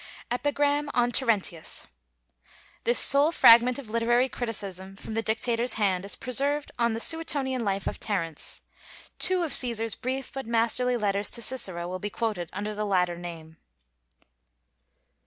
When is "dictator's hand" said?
5.21-6.05